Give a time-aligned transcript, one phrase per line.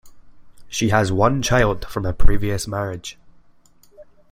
[0.67, 3.19] She has one child from a previous marriage.